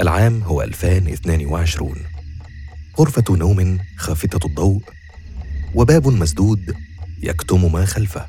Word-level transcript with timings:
العام 0.00 0.42
هو 0.42 0.62
2022 0.62 1.94
غرفة 2.98 3.24
نوم 3.30 3.78
خافتة 3.96 4.46
الضوء 4.46 4.82
وباب 5.74 6.08
مسدود 6.08 6.74
يكتم 7.22 7.72
ما 7.72 7.84
خلفه. 7.84 8.26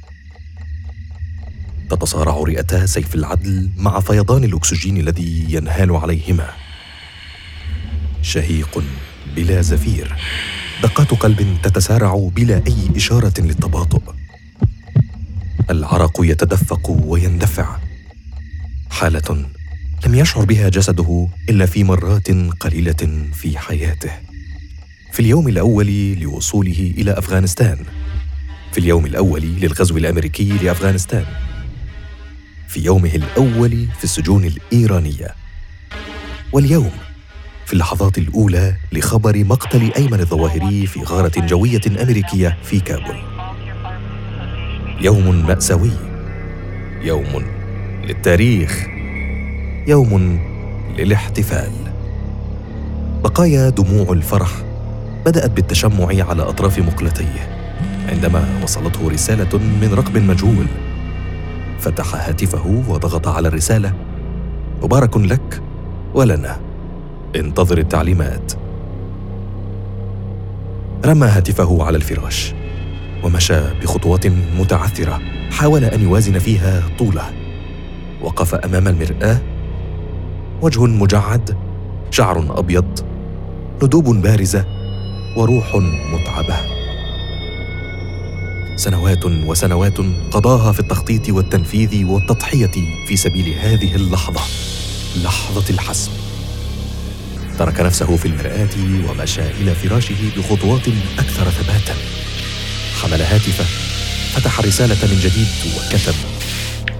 تتصارع 1.89 2.43
رئتا 2.43 2.85
سيف 2.85 3.15
العدل 3.15 3.71
مع 3.77 3.99
فيضان 3.99 4.43
الأكسجين 4.43 4.97
الذي 4.97 5.45
ينهال 5.49 5.95
عليهما. 5.95 6.49
شهيق 8.21 8.83
بلا 9.35 9.61
زفير. 9.61 10.15
دقات 10.83 11.11
قلب 11.13 11.57
تتسارع 11.63 12.29
بلا 12.35 12.63
أي 12.67 12.95
إشارة 12.95 13.41
للتباطؤ. 13.41 14.13
العرق 15.69 16.17
يتدفق 16.19 16.89
ويندفع. 16.89 17.77
حالة 18.89 19.54
لم 20.05 20.15
يشعر 20.15 20.45
بها 20.45 20.69
جسده 20.69 21.27
إلا 21.49 21.65
في 21.65 21.83
مرات 21.83 22.31
قليلة 22.59 23.27
في 23.33 23.57
حياته. 23.57 24.11
في 25.11 25.19
اليوم 25.19 25.47
الأول 25.47 26.15
لوصوله 26.19 26.93
إلى 26.97 27.11
أفغانستان. 27.11 27.77
في 28.71 28.77
اليوم 28.77 29.05
الأول 29.05 29.41
للغزو 29.41 29.97
الأمريكي 29.97 30.49
لأفغانستان. 30.63 31.25
في 32.67 32.79
يومه 32.79 33.15
الأول 33.15 33.87
في 33.97 34.03
السجون 34.03 34.45
الإيرانية. 34.45 35.35
واليوم 36.53 36.91
في 37.65 37.73
اللحظات 37.73 38.17
الأولى 38.17 38.75
لخبر 38.91 39.43
مقتل 39.43 39.93
أيمن 39.97 40.19
الظواهري 40.19 40.87
في 40.87 40.99
غارة 40.99 41.39
جوية 41.39 41.81
أمريكية 42.01 42.57
في 42.63 42.79
كابول. 42.79 43.17
يوم 45.01 45.47
مأساوي. 45.47 45.91
يوم 47.01 47.45
للتاريخ. 48.03 48.94
يوم 49.87 50.39
للاحتفال. 50.97 51.71
بقايا 53.23 53.69
دموع 53.69 54.11
الفرح 54.11 54.49
بدأت 55.25 55.51
بالتشمع 55.51 56.07
على 56.07 56.41
أطراف 56.43 56.79
مقلتيه 56.79 57.57
عندما 58.09 58.45
وصلته 58.63 59.09
رسالة 59.09 59.57
من 59.57 59.93
رقم 59.93 60.27
مجهول 60.27 60.65
فتح 61.79 62.15
هاتفه 62.15 62.83
وضغط 62.87 63.27
على 63.27 63.47
الرسالة. 63.47 63.93
مبارك 64.83 65.17
لك 65.17 65.61
ولنا. 66.13 66.59
انتظر 67.35 67.77
التعليمات. 67.77 68.53
رمى 71.05 71.27
هاتفه 71.27 71.83
على 71.83 71.97
الفراش 71.97 72.53
ومشى 73.23 73.59
بخطوات 73.81 74.27
متعثرة. 74.59 75.21
حاول 75.51 75.83
أن 75.83 76.01
يوازن 76.01 76.39
فيها 76.39 76.83
طوله. 76.99 77.23
وقف 78.21 78.55
أمام 78.55 78.87
المرآة 78.87 79.37
وجه 80.61 80.85
مجعد 80.85 81.57
شعر 82.11 82.59
أبيض 82.59 82.99
ندوب 83.83 84.21
بارزة 84.21 84.65
وروح 85.37 85.75
متعبة. 86.13 86.55
سنوات 88.75 89.25
وسنوات 89.25 89.97
قضاها 90.31 90.71
في 90.71 90.79
التخطيط 90.79 91.29
والتنفيذ 91.29 92.05
والتضحية 92.05 92.71
في 93.07 93.15
سبيل 93.15 93.53
هذه 93.59 93.95
اللحظة 93.95 94.41
لحظة 95.23 95.69
الحسم. 95.69 96.11
ترك 97.59 97.81
نفسه 97.81 98.15
في 98.15 98.27
المرآة 98.27 99.09
ومشى 99.09 99.41
إلى 99.41 99.75
فراشه 99.75 100.15
بخطوات 100.37 100.87
أكثر 101.19 101.49
ثباتا. 101.49 101.93
حمل 103.01 103.21
هاتفه 103.21 103.65
فتح 104.33 104.59
الرساله 104.59 104.95
من 105.13 105.19
جديد 105.19 105.47
وكتب 105.77 106.15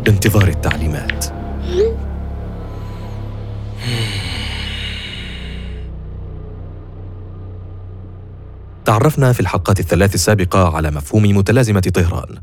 بانتظار 0.06 0.48
التعليمات. 0.48 1.26
تعرفنا 8.86 9.34
في 9.34 9.40
الحلقات 9.40 9.80
الثلاث 9.80 10.16
السابقة 10.16 10.76
على 10.76 10.92
مفهوم 10.92 11.24
متلازمة 11.24 11.80
طهران. 11.80 12.38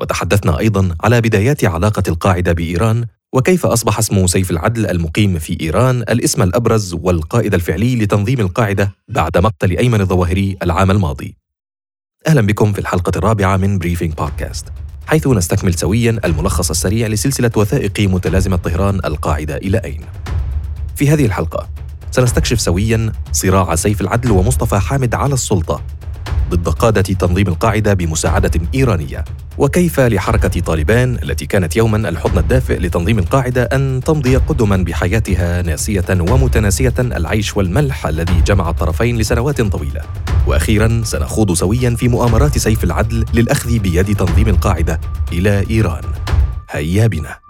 وتحدثنا 0.00 0.58
أيضا 0.58 0.96
على 1.04 1.20
بدايات 1.20 1.64
علاقة 1.64 2.02
القاعدة 2.08 2.52
بإيران 2.52 3.06
وكيف 3.34 3.66
أصبح 3.66 3.98
اسم 3.98 4.26
سيف 4.26 4.50
العدل 4.50 4.86
المقيم 4.86 5.38
في 5.38 5.60
إيران 5.60 6.00
الاسم 6.02 6.42
الأبرز 6.42 6.94
والقائد 6.94 7.54
الفعلي 7.54 7.96
لتنظيم 7.96 8.40
القاعدة 8.40 8.92
بعد 9.08 9.38
مقتل 9.38 9.78
أيمن 9.78 10.00
الظواهري 10.00 10.56
العام 10.62 10.90
الماضي. 10.90 11.36
أهلا 12.26 12.40
بكم 12.40 12.72
في 12.72 12.78
الحلقة 12.78 13.12
الرابعة 13.16 13.56
من 13.56 13.78
بريفينج 13.78 14.14
بودكاست 14.14 14.66
حيث 15.06 15.26
نستكمل 15.26 15.74
سويا 15.74 16.20
الملخص 16.24 16.70
السريع 16.70 17.06
لسلسلة 17.06 17.50
وثائق 17.56 18.00
متلازمة 18.00 18.56
طهران 18.56 19.00
القاعدة 19.04 19.56
إلى 19.56 19.78
أين. 19.78 20.00
في 20.96 21.10
هذه 21.10 21.26
الحلقة 21.26 21.68
سنستكشف 22.10 22.60
سويا 22.60 23.12
صراع 23.32 23.74
سيف 23.74 24.00
العدل 24.00 24.30
ومصطفى 24.30 24.78
حامد 24.78 25.14
على 25.14 25.34
السلطة 25.34 25.82
ضد 26.50 26.68
قادة 26.68 27.02
تنظيم 27.02 27.48
القاعدة 27.48 27.94
بمساعدة 27.94 28.50
إيرانية. 28.74 29.24
وكيف 29.58 30.00
لحركة 30.00 30.60
طالبان 30.60 31.18
التي 31.22 31.46
كانت 31.46 31.76
يوما 31.76 32.08
الحضن 32.08 32.38
الدافئ 32.38 32.78
لتنظيم 32.78 33.18
القاعدة 33.18 33.62
أن 33.62 34.00
تمضي 34.04 34.36
قدما 34.36 34.76
بحياتها 34.76 35.62
ناسية 35.62 36.04
ومتناسية 36.10 36.94
العيش 36.98 37.56
والملح 37.56 38.06
الذي 38.06 38.40
جمع 38.46 38.70
الطرفين 38.70 39.18
لسنوات 39.18 39.60
طويلة؟ 39.60 40.00
وأخيرا 40.46 41.02
سنخوض 41.04 41.52
سويا 41.52 41.90
في 41.90 42.08
مؤامرات 42.08 42.58
سيف 42.58 42.84
العدل 42.84 43.24
للأخذ 43.34 43.78
بيد 43.78 44.16
تنظيم 44.16 44.48
القاعدة 44.48 45.00
إلى 45.32 45.70
إيران. 45.70 46.04
هيا 46.70 47.06
بنا. 47.06 47.45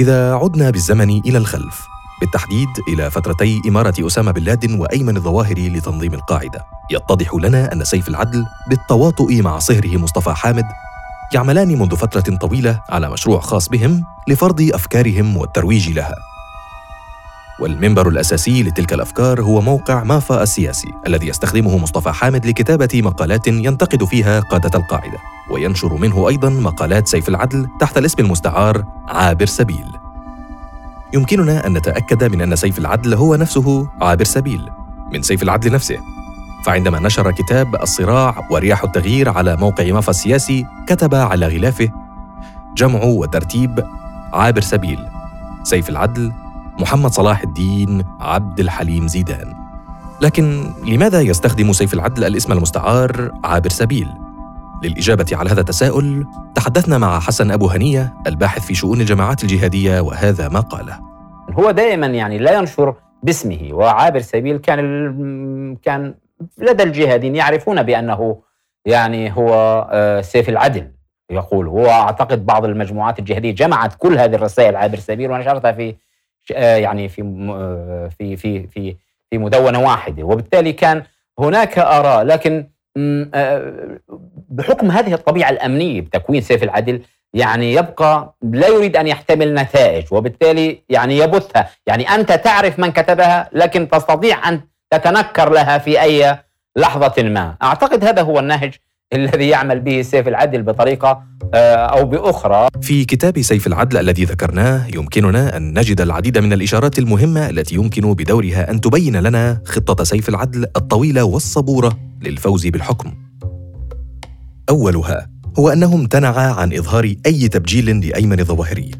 إذا 0.00 0.34
عدنا 0.34 0.70
بالزمن 0.70 1.10
إلى 1.10 1.38
الخلف 1.38 1.86
بالتحديد 2.20 2.68
إلى 2.88 3.10
فترتي 3.10 3.60
إمارة 3.68 3.94
أسامة 4.06 4.32
بن 4.32 4.42
لادن 4.42 4.80
وأيمن 4.80 5.16
الظواهري 5.16 5.68
لتنظيم 5.68 6.14
القاعدة. 6.14 6.66
يتضح 6.90 7.34
لنا 7.34 7.72
أن 7.72 7.84
سيف 7.84 8.08
العدل 8.08 8.44
بالتواطؤ 8.70 9.32
مع 9.32 9.58
صهره 9.58 9.96
مصطفى 9.96 10.30
حامد 10.30 10.64
يعملان 11.34 11.78
منذ 11.78 11.96
فترة 11.96 12.36
طويلة 12.36 12.80
على 12.88 13.10
مشروع 13.10 13.40
خاص 13.40 13.68
بهم 13.68 14.04
لفرض 14.28 14.70
أفكارهم 14.74 15.36
والترويج 15.36 15.90
لها. 15.90 16.14
والمنبر 17.60 18.08
الأساسي 18.08 18.62
لتلك 18.62 18.92
الأفكار 18.92 19.42
هو 19.42 19.60
موقع 19.60 20.04
مافا 20.04 20.42
السياسي 20.42 20.92
الذي 21.06 21.28
يستخدمه 21.28 21.78
مصطفى 21.78 22.10
حامد 22.10 22.46
لكتابة 22.46 22.88
مقالات 22.94 23.46
ينتقد 23.46 24.04
فيها 24.04 24.40
قادة 24.40 24.78
القاعدة 24.78 25.18
وينشر 25.50 25.94
منه 25.94 26.28
أيضا 26.28 26.48
مقالات 26.48 27.08
سيف 27.08 27.28
العدل 27.28 27.68
تحت 27.80 27.98
الاسم 27.98 28.22
المستعار 28.22 28.84
عابر 29.08 29.46
سبيل. 29.46 29.86
يمكننا 31.14 31.66
أن 31.66 31.72
نتأكد 31.72 32.24
من 32.24 32.40
أن 32.40 32.56
سيف 32.56 32.78
العدل 32.78 33.14
هو 33.14 33.34
نفسه 33.34 33.88
عابر 34.00 34.24
سبيل 34.24 34.68
من 35.12 35.22
سيف 35.22 35.42
العدل 35.42 35.72
نفسه. 35.72 35.98
فعندما 36.64 37.00
نشر 37.00 37.30
كتاب 37.30 37.82
الصراع 37.82 38.46
ورياح 38.50 38.84
التغيير 38.84 39.28
على 39.28 39.56
موقع 39.56 39.92
مافا 39.92 40.10
السياسي 40.10 40.66
كتب 40.86 41.14
على 41.14 41.46
غلافه 41.46 41.88
جمع 42.76 43.02
وترتيب 43.02 43.84
عابر 44.32 44.60
سبيل 44.60 44.98
سيف 45.62 45.88
العدل 45.88 46.32
محمد 46.80 47.10
صلاح 47.10 47.42
الدين 47.42 48.04
عبد 48.20 48.60
الحليم 48.60 49.08
زيدان. 49.08 49.54
لكن 50.20 50.72
لماذا 50.86 51.20
يستخدم 51.20 51.72
سيف 51.72 51.94
العدل 51.94 52.24
الاسم 52.24 52.52
المستعار 52.52 53.30
عابر 53.44 53.68
سبيل؟ 53.68 54.08
للإجابة 54.82 55.26
على 55.32 55.50
هذا 55.50 55.60
التساؤل 55.60 56.26
تحدثنا 56.54 56.98
مع 56.98 57.20
حسن 57.20 57.50
أبو 57.50 57.66
هنية 57.66 58.14
الباحث 58.26 58.66
في 58.66 58.74
شؤون 58.74 59.00
الجماعات 59.00 59.42
الجهادية 59.42 60.00
وهذا 60.00 60.48
ما 60.48 60.60
قاله. 60.60 61.00
هو 61.52 61.70
دائما 61.70 62.06
يعني 62.06 62.38
لا 62.38 62.52
ينشر 62.58 62.94
باسمه 63.22 63.68
وعابر 63.72 64.20
سبيل 64.20 64.56
كان 64.58 65.76
كان 65.82 66.14
لدى 66.58 66.82
الجهاديين 66.82 67.36
يعرفون 67.36 67.82
بأنه 67.82 68.40
يعني 68.84 69.36
هو 69.36 69.52
آه، 69.92 70.20
سيف 70.20 70.48
العدل 70.48 70.90
يقول. 71.30 71.66
هو 71.66 71.86
أعتقد 71.86 72.46
بعض 72.46 72.64
المجموعات 72.64 73.18
الجهادية 73.18 73.54
جمعت 73.54 73.94
كل 73.94 74.18
هذه 74.18 74.34
الرسائل 74.34 74.76
عابر 74.76 74.98
سبيل 74.98 75.30
ونشرتها 75.30 75.72
في 75.72 75.94
يعني 76.50 77.08
في 77.08 77.22
آه، 77.50 78.10
في 78.18 78.36
في 78.36 78.66
في 78.66 78.96
في 79.30 79.38
مدونة 79.38 79.80
واحدة. 79.80 80.22
وبالتالي 80.24 80.72
كان 80.72 81.02
هناك 81.38 81.78
آراء 81.78 82.22
لكن 82.24 82.66
آه، 83.34 83.98
بحكم 84.48 84.90
هذه 84.90 85.14
الطبيعة 85.14 85.50
الأمنية 85.50 86.00
بتكوين 86.00 86.40
سيف 86.40 86.62
العدل 86.62 87.02
يعني 87.34 87.72
يبقى 87.74 88.34
لا 88.42 88.68
يريد 88.68 88.96
أن 88.96 89.06
يحتمل 89.06 89.54
نتائج. 89.54 90.04
وبالتالي 90.14 90.82
يعني 90.88 91.18
يبثها 91.18 91.70
يعني 91.86 92.08
أنت 92.08 92.32
تعرف 92.32 92.78
من 92.78 92.92
كتبها 92.92 93.48
لكن 93.52 93.88
تستطيع 93.88 94.48
أن 94.48 94.60
تتنكر 94.90 95.50
لها 95.52 95.78
في 95.78 96.02
أي 96.02 96.38
لحظة 96.76 97.22
ما. 97.22 97.56
أعتقد 97.62 98.04
هذا 98.04 98.22
هو 98.22 98.38
النهج 98.38 98.74
الذي 99.12 99.48
يعمل 99.48 99.80
به 99.80 100.02
سيف 100.02 100.28
العدل 100.28 100.62
بطريقة 100.62 101.22
آه، 101.54 101.74
أو 101.74 102.04
بأخرى. 102.04 102.68
في 102.82 103.04
كتاب 103.04 103.42
سيف 103.42 103.66
العدل 103.66 103.96
الذي 103.96 104.24
ذكرناه 104.24 104.86
يمكننا 104.94 105.56
أن 105.56 105.78
نجد 105.78 106.00
العديد 106.00 106.38
من 106.38 106.52
الإشارات 106.52 106.98
المهمة 106.98 107.50
التي 107.50 107.74
يمكن 107.74 108.14
بدورها 108.14 108.70
أن 108.70 108.80
تبين 108.80 109.16
لنا 109.16 109.62
خطة 109.64 110.04
سيف 110.04 110.28
العدل 110.28 110.66
الطويلة 110.76 111.24
والصبورة 111.24 111.98
للفوز 112.22 112.66
بالحكم. 112.66 113.12
أولها 114.68 115.26
هو 115.58 115.68
أنه 115.68 115.94
امتنع 115.94 116.38
عن 116.38 116.72
إظهار 116.72 117.14
أي 117.26 117.48
تبجيل 117.48 118.08
لأيمن 118.08 118.40
الظواهري. 118.40 118.90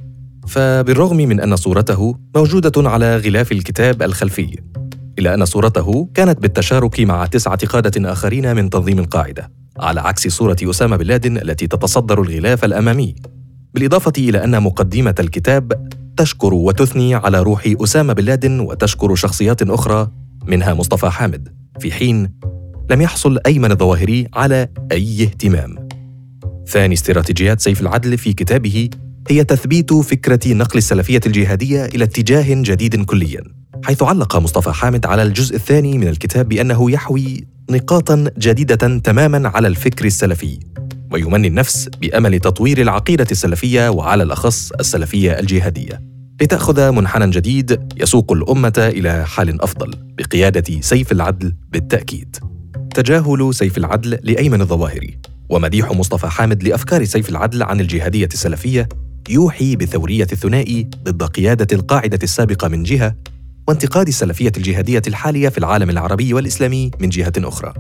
فبالرغم 0.47 1.17
من 1.17 1.41
أن 1.41 1.57
صورته 1.57 2.15
موجودة 2.37 2.91
على 2.91 3.17
غلاف 3.17 3.53
الكتاب 3.53 4.03
الخلفي 4.03 4.59
إلا 5.19 5.35
أن 5.35 5.45
صورته 5.45 6.09
كانت 6.15 6.43
بالتشارك 6.43 7.01
مع 7.01 7.27
تسعة 7.27 7.67
قادة 7.67 8.13
آخرين 8.13 8.57
من 8.57 8.71
تنظيم 8.71 8.99
القاعدة. 8.99 9.51
على 9.81 10.01
عكس 10.01 10.29
صورة 10.29 10.57
أسامة 10.63 10.97
بن 10.97 11.07
لادن 11.07 11.37
التي 11.37 11.67
تتصدر 11.67 12.23
الغلاف 12.23 12.65
الأمامي. 12.65 13.15
بالإضافة 13.75 14.13
إلى 14.19 14.45
أن 14.45 14.63
مقدمة 14.63 15.15
الكتاب 15.21 15.89
تشكر 16.17 16.55
وتثني 16.55 17.15
على 17.15 17.43
روح 17.43 17.75
أسامة 17.83 18.13
بن 18.13 18.25
لادن 18.25 18.61
وتشكر 18.61 19.15
شخصيات 19.15 19.63
أخرى 19.63 20.11
منها 20.47 20.75
مصطفى 20.75 21.11
حامد. 21.11 21.49
في 21.81 21.93
حين 21.93 22.33
لم 22.91 23.01
يحصل 23.01 23.39
أيمن 23.47 23.73
الظواهري 23.73 24.29
على 24.35 24.69
أي 24.93 25.23
اهتمام. 25.23 25.89
ثاني 26.67 26.95
استراتيجيات 26.95 27.61
سيف 27.61 27.81
العدل 27.81 28.19
في 28.19 28.33
كتابه 28.33 28.91
هي 29.29 29.45
تثبيت 29.45 29.93
فكرة 29.93 30.53
نقل 30.55 30.79
السلفية 30.79 31.21
الجهادية 31.27 31.85
إلى 31.85 32.05
اتجاه 32.05 32.63
جديد 32.63 33.05
كلياً. 33.05 33.60
حيث 33.85 34.03
علق 34.03 34.37
مصطفى 34.37 34.73
حامد 34.73 35.07
على 35.07 35.23
الجزء 35.23 35.57
الثاني 35.57 35.99
من 35.99 36.09
الكتاب 36.09 36.49
بأنه 36.49 36.91
يحوي 36.91 37.45
نقاطا 37.71 38.31
جديدة 38.39 38.99
تماما 38.99 39.49
على 39.49 39.69
الفكر 39.69 40.05
السلفي 40.05 40.59
ويمني 41.13 41.49
النفس 41.49 41.89
بأمل 42.01 42.39
تطوير 42.39 42.81
العقيدة 42.81 43.27
السلفية 43.31 43.89
وعلى 43.89 44.23
الأخص 44.23 44.73
السلفية 44.73 45.33
الجهادية. 45.33 46.01
لتأخذ 46.43 46.91
منحنى 46.91 47.31
جديد 47.31 47.81
يسوق 47.97 48.33
الأمة 48.33 48.73
إلى 48.79 49.27
حال 49.27 49.63
أفضل 49.63 49.95
بقيادة 50.19 50.81
سيف 50.81 51.13
العدل 51.13 51.55
بالتأكيد. 51.73 52.37
تجاهل 52.95 53.55
سيف 53.55 53.79
العدل 53.79 54.19
لأيمن 54.23 54.61
الظواهري 54.61 55.19
ومديح 55.51 55.93
مصطفى 55.93 56.27
حامد 56.27 56.63
لأفكار 56.63 57.05
سيف 57.05 57.29
العدل 57.29 57.63
عن 57.63 57.81
الجهادية 57.81 58.29
السلفية 58.33 58.89
يوحي 59.31 59.77
بثورية 59.77 60.27
الثنائي 60.33 60.91
ضد 61.05 61.23
قيادة 61.23 61.67
القاعدة 61.73 62.19
السابقة 62.23 62.69
من 62.69 62.83
جهة 62.83 63.15
وانتقاد 63.69 64.09
السلفية 64.09 64.53
الجهادية 64.57 65.03
الحالية 65.07 65.49
في 65.49 65.59
العالم 65.59 65.91
العربي 65.91 66.35
والإسلامي 66.35 66.91
من 67.01 67.09
جهة 67.09 67.33
أخرى. 67.39 67.75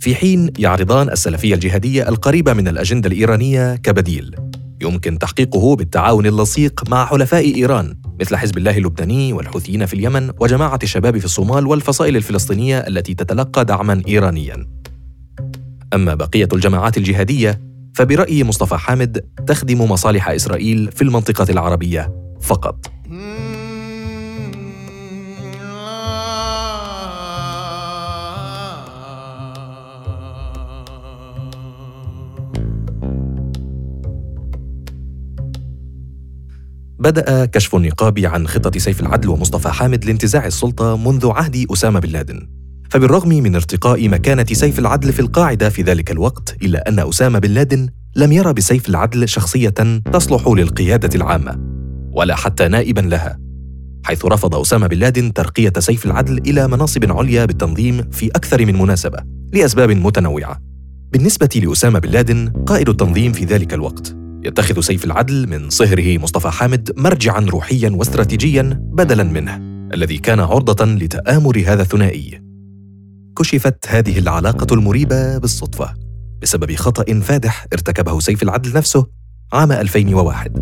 في 0.00 0.14
حين 0.14 0.50
يعرضان 0.58 1.10
السلفية 1.10 1.54
الجهادية 1.54 2.08
القريبة 2.08 2.52
من 2.52 2.68
الأجندة 2.68 3.08
الإيرانية 3.08 3.76
كبديل 3.76 4.36
يمكن 4.82 5.18
تحقيقه 5.18 5.76
بالتعاون 5.76 6.26
اللصيق 6.26 6.88
مع 6.88 7.06
حلفاء 7.06 7.54
إيران 7.54 7.96
مثل 8.20 8.36
حزب 8.36 8.58
الله 8.58 8.76
اللبناني 8.76 9.32
والحوثيين 9.32 9.86
في 9.86 9.94
اليمن 9.94 10.30
وجماعة 10.40 10.78
الشباب 10.82 11.18
في 11.18 11.24
الصومال 11.24 11.66
والفصائل 11.66 12.16
الفلسطينية 12.16 12.78
التي 12.78 13.14
تتلقى 13.14 13.64
دعما 13.64 14.02
إيرانيا. 14.08 14.66
أما 15.94 16.14
بقية 16.14 16.48
الجماعات 16.52 16.96
الجهادية 16.96 17.60
فبرأي 17.94 18.44
مصطفى 18.44 18.76
حامد 18.76 19.24
تخدم 19.46 19.82
مصالح 19.82 20.28
إسرائيل 20.28 20.92
في 20.92 21.02
المنطقة 21.02 21.46
العربية 21.50 22.12
فقط. 22.40 22.86
بدأ 37.02 37.44
كشف 37.44 37.74
النقاب 37.76 38.18
عن 38.18 38.48
خطة 38.48 38.78
سيف 38.78 39.00
العدل 39.00 39.28
ومصطفى 39.28 39.68
حامد 39.68 40.04
لانتزاع 40.04 40.46
السلطة 40.46 40.96
منذ 40.96 41.30
عهد 41.30 41.66
أسامة 41.72 42.00
بن 42.00 42.08
لادن. 42.08 42.48
فبالرغم 42.90 43.28
من 43.28 43.54
ارتقاء 43.54 44.08
مكانة 44.08 44.46
سيف 44.52 44.78
العدل 44.78 45.12
في 45.12 45.20
القاعدة 45.20 45.68
في 45.68 45.82
ذلك 45.82 46.10
الوقت 46.10 46.56
إلا 46.62 46.88
أن 46.88 46.98
أسامة 46.98 47.38
بن 47.38 47.50
لادن 47.50 47.88
لم 48.16 48.32
يرى 48.32 48.52
بسيف 48.52 48.88
العدل 48.88 49.28
شخصية 49.28 50.00
تصلح 50.12 50.48
للقيادة 50.48 51.10
العامة 51.14 51.58
ولا 52.12 52.36
حتى 52.36 52.68
نائبا 52.68 53.00
لها 53.00 53.38
حيث 54.04 54.24
رفض 54.24 54.54
أسامة 54.54 54.86
بن 54.86 54.98
لادن 54.98 55.32
ترقية 55.32 55.72
سيف 55.78 56.06
العدل 56.06 56.38
إلى 56.38 56.68
مناصب 56.68 57.12
عليا 57.12 57.44
بالتنظيم 57.44 58.10
في 58.10 58.28
أكثر 58.28 58.66
من 58.66 58.78
مناسبة 58.78 59.18
لأسباب 59.52 59.90
متنوعة. 59.90 60.58
بالنسبة 61.12 61.60
لأسامة 61.64 61.98
بن 61.98 62.08
لادن 62.08 62.48
قائد 62.66 62.88
التنظيم 62.88 63.32
في 63.32 63.44
ذلك 63.44 63.74
الوقت 63.74 64.21
يتخذ 64.44 64.80
سيف 64.80 65.04
العدل 65.04 65.48
من 65.48 65.70
صهره 65.70 66.18
مصطفى 66.18 66.48
حامد 66.50 66.90
مرجعا 66.96 67.40
روحيا 67.40 67.90
واستراتيجيا 67.90 68.62
بدلا 68.92 69.22
منه 69.22 69.56
الذي 69.94 70.18
كان 70.18 70.40
عرضة 70.40 70.84
لتآمر 70.84 71.64
هذا 71.66 71.82
الثنائي. 71.82 72.42
كشفت 73.38 73.88
هذه 73.88 74.18
العلاقة 74.18 74.74
المريبة 74.74 75.38
بالصدفة 75.38 75.94
بسبب 76.42 76.74
خطأ 76.74 77.20
فادح 77.20 77.66
ارتكبه 77.72 78.20
سيف 78.20 78.42
العدل 78.42 78.76
نفسه 78.76 79.06
عام 79.52 79.72
2001. 79.72 80.52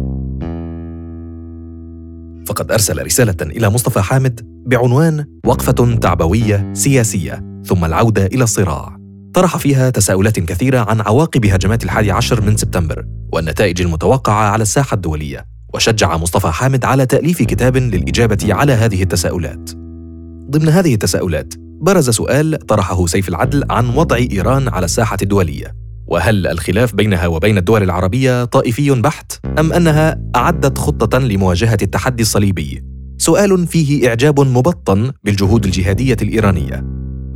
فقد 2.46 2.72
أرسل 2.72 3.06
رسالة 3.06 3.36
إلى 3.42 3.70
مصطفى 3.70 4.00
حامد 4.00 4.40
بعنوان 4.66 5.24
وقفة 5.46 5.94
تعبوية 5.94 6.72
سياسية 6.72 7.62
ثم 7.64 7.84
العودة 7.84 8.26
إلى 8.26 8.44
الصراع. 8.44 9.00
طرح 9.34 9.56
فيها 9.56 9.90
تساؤلات 9.90 10.40
كثيرة 10.40 10.78
عن 10.78 11.00
عواقب 11.00 11.46
هجمات 11.46 11.84
الحادي 11.84 12.10
عشر 12.10 12.40
من 12.40 12.56
سبتمبر 12.56 13.04
والنتائج 13.32 13.82
المتوقعة 13.82 14.50
على 14.50 14.62
الساحة 14.62 14.94
الدولية 14.94 15.46
وشجع 15.74 16.16
مصطفى 16.16 16.48
حامد 16.48 16.84
على 16.84 17.06
تأليف 17.06 17.42
كتاب 17.42 17.76
للإجابة 17.76 18.38
على 18.50 18.72
هذه 18.72 19.02
التساؤلات 19.02 19.70
ضمن 20.50 20.68
هذه 20.68 20.94
التساؤلات 20.94 21.54
برز 21.80 22.10
سؤال 22.10 22.58
طرحه 22.66 23.06
سيف 23.06 23.28
العدل 23.28 23.64
عن 23.70 23.88
وضع 23.88 24.16
إيران 24.16 24.68
على 24.68 24.84
الساحة 24.84 25.16
الدولية 25.22 25.74
وهل 26.06 26.46
الخلاف 26.46 26.94
بينها 26.94 27.26
وبين 27.26 27.58
الدول 27.58 27.82
العربية 27.82 28.44
طائفي 28.44 28.90
بحت 28.90 29.32
أم 29.58 29.72
أنها 29.72 30.20
أعدت 30.36 30.78
خطة 30.78 31.18
لمواجهة 31.18 31.78
التحدي 31.82 32.22
الصليبي؟ 32.22 32.84
سؤال 33.18 33.66
فيه 33.66 34.08
إعجاب 34.08 34.40
مبطن 34.40 35.12
بالجهود 35.24 35.64
الجهادية 35.64 36.16
الإيرانية 36.22 36.84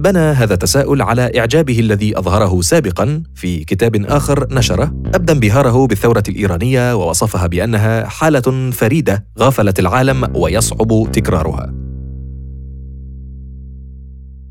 بنى 0.04 0.18
هذا 0.18 0.54
التساؤل 0.54 1.02
على 1.02 1.38
إعجابه 1.38 1.80
الذي 1.80 2.18
أظهره 2.18 2.60
سابقا 2.60 3.22
في 3.34 3.64
كتاب 3.64 4.04
آخر 4.04 4.54
نشره. 4.54 4.94
أبدى 5.14 5.32
انبهاره 5.32 5.86
بالثورة 5.86 6.22
الإيرانية 6.28 6.94
ووصفها 6.96 7.46
بأنها 7.46 8.06
حالة 8.06 8.70
فريدة 8.70 9.26
غافلت 9.38 9.78
العالم 9.78 10.36
ويصعب 10.36 11.12
تكرارها. 11.12 11.74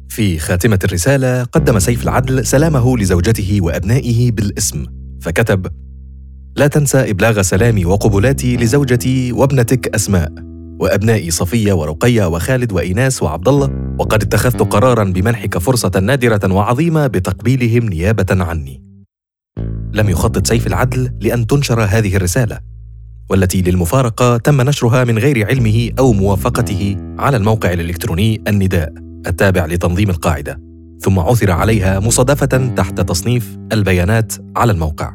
في 0.10 0.40
خاتمة 0.40 0.80
الرسالة 0.84 1.44
قدم 1.44 1.80
سيف 1.80 2.04
العدل 2.04 2.46
سلامه 2.46 2.98
لزوجته 2.98 3.58
وأبنائه 3.62 4.32
بالاسم 4.32 4.86
فكتب 5.22 5.68
لا 6.56 6.68
تنسى 6.68 7.12
إبلاغ 7.12 7.42
سلامي 7.42 7.86
وقبلاتي 7.86 8.58
لزوجتي 8.58 9.32
وابنتك 9.32 9.96
أسماء. 9.96 10.53
وأبنائي 10.80 11.32
صفية 11.32 11.74
ورقية 11.74 12.28
وخالد 12.28 12.72
وإيناس 12.72 13.24
وعبد 13.24 13.48
الله 13.48 13.96
وقد 14.00 14.24
اتخذت 14.24 14.62
قرارا 14.62 15.04
بمنحك 15.04 15.58
فرصة 15.58 15.92
نادرة 16.00 16.54
وعظيمة 16.54 17.08
بتقبيلهم 17.08 17.90
نيابة 17.90 18.44
عني. 18.44 18.84
لم 19.94 20.10
يخطط 20.10 20.48
سيف 20.48 20.68
العدل 20.68 21.12
لأن 21.22 21.48
تنشر 21.48 21.82
هذه 21.82 22.16
الرسالة 22.16 22.60
والتي 23.30 23.62
للمفارقة 23.62 24.38
تم 24.38 24.62
نشرها 24.62 25.04
من 25.04 25.18
غير 25.18 25.48
علمه 25.48 25.92
أو 26.00 26.14
موافقته 26.14 26.98
على 27.20 27.38
الموقع 27.38 27.74
الإلكتروني 27.74 28.44
النداء 28.48 28.94
التابع 29.28 29.66
لتنظيم 29.66 30.10
القاعدة 30.10 30.62
ثم 31.00 31.20
عثر 31.20 31.52
عليها 31.52 32.00
مصادفة 32.00 32.74
تحت 32.76 33.02
تصنيف 33.02 33.58
البيانات 33.72 34.34
على 34.56 34.72
الموقع 34.72 35.14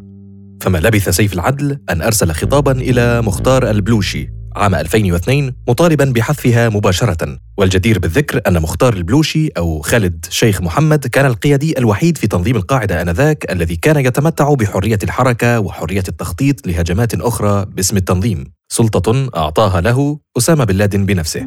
فما 0.60 0.78
لبث 0.78 1.08
سيف 1.08 1.32
العدل 1.32 1.78
أن 1.90 2.02
أرسل 2.02 2.32
خطابا 2.32 2.72
إلى 2.72 3.22
مختار 3.22 3.70
البلوشي 3.70 4.37
عام 4.58 4.74
2002 4.74 5.52
مطالبا 5.68 6.04
بحذفها 6.04 6.68
مباشرة. 6.68 7.38
والجدير 7.58 7.98
بالذكر 7.98 8.40
أن 8.46 8.62
مختار 8.62 8.94
البلوشي 8.94 9.48
أو 9.48 9.80
خالد 9.80 10.26
شيخ 10.30 10.62
محمد 10.62 11.06
كان 11.06 11.26
القيادي 11.26 11.78
الوحيد 11.78 12.18
في 12.18 12.26
تنظيم 12.26 12.56
القاعدة 12.56 13.02
آنذاك 13.02 13.52
الذي 13.52 13.76
كان 13.76 13.96
يتمتع 13.96 14.54
بحرية 14.54 14.98
الحركة 15.02 15.60
وحرية 15.60 16.02
التخطيط 16.08 16.66
لهجمات 16.66 17.14
أخرى 17.14 17.66
باسم 17.76 17.96
التنظيم. 17.96 18.44
سلطة 18.68 19.28
أعطاها 19.36 19.80
له 19.80 20.18
أسامة 20.38 20.64
بن 20.64 20.74
لادن 20.74 21.06
بنفسه. 21.06 21.46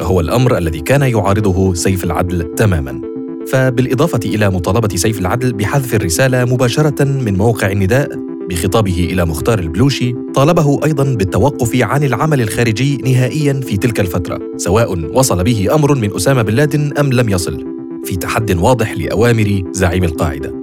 هو 0.00 0.20
الأمر 0.20 0.58
الذي 0.58 0.80
كان 0.80 1.02
يعارضه 1.02 1.74
سيف 1.74 2.04
العدل 2.04 2.54
تماما. 2.54 3.00
فبالإضافة 3.52 4.20
إلى 4.24 4.50
مطالبة 4.50 4.96
سيف 4.96 5.18
العدل 5.18 5.52
بحذف 5.52 5.94
الرسالة 5.94 6.44
مباشرة 6.44 7.04
من 7.04 7.36
موقع 7.36 7.70
النداء 7.70 8.35
بخطابه 8.48 9.08
إلى 9.12 9.24
مختار 9.24 9.58
البلوشي 9.58 10.14
طالبه 10.34 10.80
أيضا 10.84 11.04
بالتوقف 11.04 11.82
عن 11.82 12.04
العمل 12.04 12.40
الخارجي 12.40 12.96
نهائيا 12.96 13.60
في 13.60 13.76
تلك 13.76 14.00
الفترة 14.00 14.40
سواء 14.56 14.98
وصل 15.14 15.44
به 15.44 15.74
أمر 15.74 15.94
من 15.94 16.14
أسامة 16.16 16.42
بن 16.42 16.54
لادن 16.54 16.98
أم 16.98 17.12
لم 17.12 17.28
يصل 17.28 17.64
في 18.04 18.16
تحد 18.16 18.56
واضح 18.56 18.92
لأوامر 18.92 19.62
زعيم 19.72 20.04
القاعدة. 20.04 20.54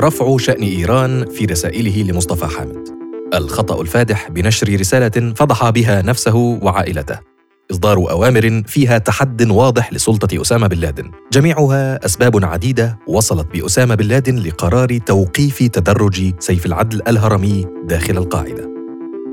رفع 0.00 0.36
شأن 0.36 0.62
إيران 0.62 1.26
في 1.30 1.44
رسائله 1.44 2.02
لمصطفى 2.02 2.46
حامد. 2.46 2.88
الخطأ 3.34 3.80
الفادح 3.80 4.30
بنشر 4.30 4.80
رسالة 4.80 5.32
فضح 5.36 5.70
بها 5.70 6.02
نفسه 6.02 6.36
وعائلته. 6.36 7.35
إصدار 7.70 8.10
أوامر 8.10 8.62
فيها 8.66 8.98
تحد 8.98 9.50
واضح 9.50 9.92
لسلطة 9.92 10.42
أسامة 10.42 10.66
بن 10.66 10.78
لادن. 10.78 11.10
جميعها 11.32 12.04
أسباب 12.04 12.44
عديدة 12.44 12.98
وصلت 13.06 13.46
بأسامة 13.52 13.94
بن 13.94 14.04
لادن 14.04 14.36
لقرار 14.36 14.98
توقيف 14.98 15.58
تدرج 15.62 16.32
سيف 16.38 16.66
العدل 16.66 17.02
الهرمي 17.08 17.66
داخل 17.84 18.16
القاعدة. 18.16 18.70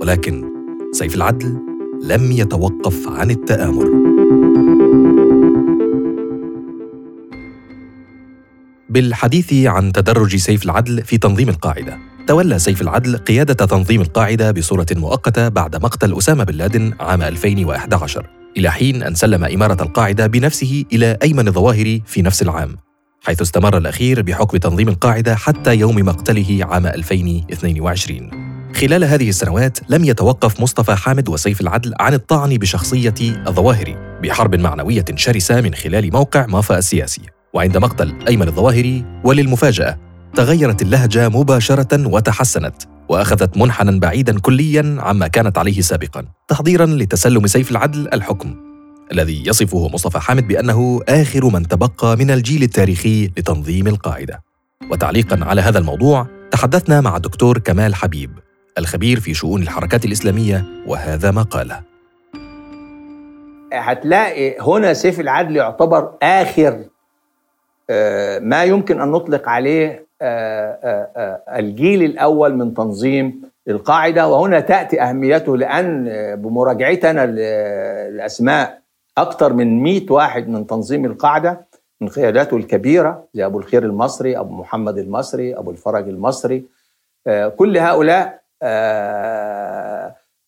ولكن 0.02 0.44
سيف 0.92 1.16
العدل 1.16 1.58
لم 2.04 2.32
يتوقف 2.32 3.08
عن 3.08 3.32
التآمر. 3.32 4.13
بالحديث 8.94 9.54
عن 9.54 9.92
تدرج 9.92 10.36
سيف 10.36 10.66
العدل 10.66 11.04
في 11.04 11.18
تنظيم 11.18 11.50
القاعدة. 11.50 11.98
تولى 12.28 12.60
سيف 12.60 12.82
العدل 12.82 13.18
قيادة 13.18 13.66
تنظيم 13.66 14.02
القاعدة 14.02 14.52
بصورة 14.52 14.86
مؤقتة 14.92 15.48
بعد 15.48 15.76
مقتل 15.76 16.18
أسامة 16.18 16.44
بن 16.44 16.56
لادن 16.56 16.94
عام 17.00 17.22
2011 17.22 18.30
إلى 18.58 18.72
حين 18.72 19.04
أن 19.04 19.16
سلم 19.16 19.44
إمارة 19.44 19.84
القاعدة 19.84 20.28
بنفسه 20.28 20.86
إلى 20.94 21.18
أيمن 21.24 21.48
الظواهري 21.48 22.04
في 22.06 22.22
نفس 22.22 22.42
العام 22.42 22.76
حيث 23.22 23.42
استمر 23.42 23.78
الأخير 23.78 24.22
بحكم 24.22 24.58
تنظيم 24.58 24.90
القاعدة 24.90 25.36
حتى 25.36 25.76
يوم 25.76 25.96
مقتله 25.96 26.60
عام 26.62 26.86
2022 26.86 28.32
خلال 28.76 29.04
هذه 29.04 29.30
السنوات 29.30 29.80
لم 29.90 30.06
يتوقف 30.06 30.62
مصطفى 30.62 30.96
حامد 30.96 31.30
وسيف 31.30 31.62
العدل 31.62 31.94
عن 32.00 32.14
الطعن 32.14 32.50
بشخصية 32.50 33.16
الظواهري 33.22 33.96
بحرب 34.24 34.56
معنوية 34.56 35.06
شرسة 35.16 35.62
من 35.62 35.74
خلال 35.74 36.14
موقع 36.14 36.46
مافا 36.46 36.78
السياسي. 36.78 37.22
وعند 37.54 37.78
مقتل 37.78 38.14
أيمن 38.28 38.48
الظواهري 38.48 39.06
وللمفاجأة 39.24 39.98
تغيرت 40.36 40.82
اللهجة 40.82 41.30
مباشرة 41.30 42.08
وتحسنت 42.08 42.76
وأخذت 43.10 43.58
منحنى 43.58 44.00
بعيدا 44.00 44.40
كليا 44.40 44.98
عما 45.00 45.28
كانت 45.28 45.58
عليه 45.58 45.82
سابقا 45.82 46.26
تحضيرا 46.48 46.86
لتسلم 46.86 47.48
سيف 47.48 47.72
العدل 47.72 48.10
الحكم 48.14 48.56
الذي 49.12 49.44
يصفه 49.48 49.88
مصطفى 49.88 50.20
حامد 50.20 50.48
بأنه 50.48 51.02
آخر 51.10 51.46
من 51.46 51.68
تبقى 51.68 52.18
من 52.18 52.32
الجيل 52.32 52.64
التاريخي 52.64 53.26
لتنظيم 53.38 53.88
القاعدة. 53.88 54.44
وتعليقا 54.92 55.46
على 55.46 55.62
هذا 55.62 55.80
الموضوع 55.80 56.28
تحدثنا 56.52 57.02
مع 57.02 57.16
الدكتور 57.16 57.58
كمال 57.58 57.96
حبيب 57.96 58.32
الخبير 58.78 59.20
في 59.20 59.34
شؤون 59.34 59.62
الحركات 59.62 60.06
الإسلامية 60.06 60.66
وهذا 60.88 61.32
ما 61.32 61.42
قاله. 61.42 61.82
هتلاقي 63.74 64.56
هنا 64.60 64.94
سيف 64.94 65.20
العدل 65.20 65.56
يعتبر 65.56 66.12
آخر 66.24 66.84
ما 68.42 68.64
يمكن 68.64 69.02
أن 69.02 69.12
نطلق 69.12 69.50
عليه 69.50 70.04
آه، 70.24 70.80
آه، 71.16 71.60
الجيل 71.60 72.04
الأول 72.04 72.56
من 72.56 72.74
تنظيم 72.74 73.42
القاعدة. 73.68 74.28
وهنا 74.28 74.60
تأتي 74.60 75.02
أهميته 75.02 75.58
لأن 75.58 76.06
بمراجعتنا 76.36 77.24
الأسماء 77.24 78.80
أكثر 79.18 79.54
من 79.54 79.84
100 79.84 80.06
واحد 80.10 80.50
من 80.50 80.68
تنظيم 80.68 81.06
القاعدة 81.06 81.66
من 82.02 82.08
قياداته 82.08 82.58
الكبيرة 82.58 83.24
زي 83.34 83.46
أبو 83.46 83.60
الخير 83.60 83.84
المصري 83.84 84.40
أبو 84.40 84.54
محمد 84.54 84.98
المصري 84.98 85.58
أبو 85.58 85.72
الفرج 85.72 86.10
المصري 86.10 86.66
كل 87.56 87.78
هؤلاء 87.78 88.44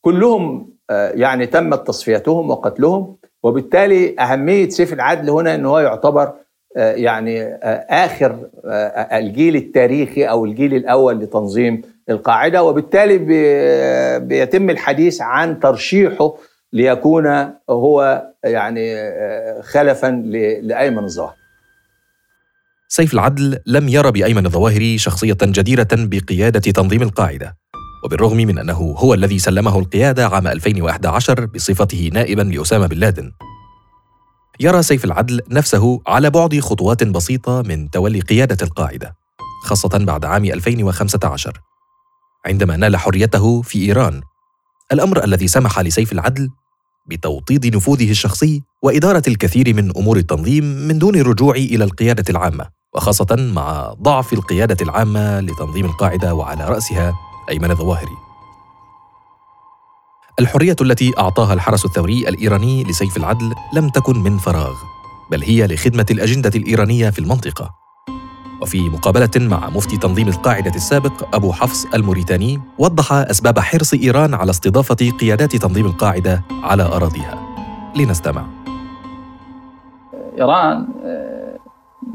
كلهم 0.02 0.70
يعني 0.92 1.46
تمت 1.46 1.88
تصفيتهم 1.88 2.50
وقتلهم. 2.50 3.16
وبالتالي 3.44 4.16
أهمية 4.20 4.70
سيف 4.70 4.94
العدل 4.94 5.30
هنا 5.30 5.56
أنه 5.56 5.70
هو 5.70 5.80
يعتبر 5.80 6.24
آه، 6.24 6.45
يعني 6.76 7.44
آه، 7.44 7.86
آخر 7.90 8.50
آه، 8.66 9.18
الجيل 9.18 9.56
التاريخي 9.56 10.24
أو 10.24 10.46
الجيل 10.46 10.74
الأول 10.74 11.20
لتنظيم 11.20 11.82
القاعدة. 12.10 12.64
وبالتالي 12.64 13.18
بيتم 14.20 14.70
الحديث 14.70 15.22
عن 15.22 15.60
ترشيحه 15.60 16.34
ليكون 16.74 17.54
هو 17.70 18.24
يعني 18.44 18.96
خلفا 19.62 20.08
لأيمن 20.64 21.04
الظاهر. 21.04 21.36
سيف 22.88 23.14
العدل 23.14 23.60
لم 23.68 23.90
يرى 23.90 24.12
بأيمن 24.12 24.46
الظواهري 24.46 24.98
شخصية 24.98 25.38
جديرة 25.42 25.88
بقيادة 25.94 26.60
تنظيم 26.60 27.02
القاعدة. 27.02 27.58
وبالرغم 28.06 28.38
من 28.38 28.58
أنه 28.58 28.96
هو 28.98 29.14
الذي 29.14 29.40
سلمه 29.40 29.80
القيادة 29.80 30.28
عام 30.28 30.48
2011 30.48 31.46
بصفته 31.46 32.10
نائبا 32.14 32.42
لأسامة 32.42 32.88
بن 32.88 32.98
لادن. 32.98 33.32
يرى 34.60 34.84
سيف 34.84 35.06
العدل 35.06 35.42
نفسه 35.50 36.02
على 36.08 36.30
بعد 36.30 36.60
خطوات 36.60 37.04
بسيطة 37.04 37.62
من 37.62 37.90
تولي 37.90 38.20
قيادة 38.20 38.58
القاعدة 38.62 39.16
خاصة 39.64 39.90
بعد 39.98 40.26
عام 40.26 40.46
2015 40.46 41.62
عندما 42.46 42.78
نال 42.78 42.98
حريته 42.98 43.62
في 43.62 43.86
إيران 43.86 44.22
الأمر 44.92 45.24
الذي 45.24 45.48
سمح 45.48 45.80
لسيف 45.80 46.12
العدل 46.12 46.50
بتوطيد 47.08 47.76
نفوذه 47.76 48.12
الشخصي 48.12 48.62
وإدارة 48.84 49.24
الكثير 49.28 49.74
من 49.74 49.98
أمور 49.98 50.18
التنظيم 50.18 50.64
من 50.64 51.00
دون 51.00 51.16
الرجوع 51.16 51.56
إلى 51.56 51.84
القيادة 51.84 52.24
العامة 52.30 52.66
وخاصة 52.96 53.36
مع 53.56 53.94
ضعف 54.02 54.34
القيادة 54.34 54.78
العامة 54.82 55.40
لتنظيم 55.40 55.86
القاعدة 55.86 56.34
وعلى 56.36 56.66
رأسها 56.66 57.14
أيمن 57.50 57.72
الظواهري. 57.72 58.35
الحرية 60.40 60.76
التي 60.82 61.14
أعطاها 61.18 61.54
الحرس 61.54 61.86
الثوري 61.86 62.30
الإيراني 62.30 62.84
لسيف 62.84 63.18
العدل 63.18 63.54
لم 63.74 63.90
تكن 63.90 64.20
من 64.20 64.38
فراغ 64.38 64.74
بل 65.32 65.44
هي 65.44 65.68
لخدمة 65.68 66.06
الأجندة 66.12 66.52
الإيرانية 66.56 67.10
في 67.10 67.20
المنطقة. 67.20 67.76
وفي 68.62 68.90
مقابلة 68.90 69.30
مع 69.36 69.70
مفتي 69.70 69.98
تنظيم 69.98 70.28
القاعدة 70.28 70.76
السابق 70.76 71.36
أبو 71.36 71.52
حفص 71.52 71.86
الموريتاني 71.86 72.62
وضح 72.78 73.14
أسباب 73.14 73.60
حرص 73.60 73.94
إيران 73.94 74.34
على 74.34 74.50
استضافة 74.50 75.10
قيادات 75.20 75.56
تنظيم 75.56 75.86
القاعدة 75.86 76.44
على 76.64 76.84
أراضيها. 76.84 77.56
لنستمع. 77.96 78.46
إيران 80.38 80.88
آه، 81.06 81.60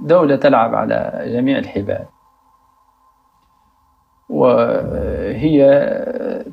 دولة 0.02 0.36
تلعب 0.36 0.74
على 0.74 1.24
جميع 1.26 1.58
الحبال. 1.58 2.04
وهي 4.30 5.64